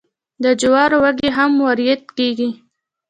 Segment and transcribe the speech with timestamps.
[0.43, 2.49] د جوارو وږي هم وریت کیږي.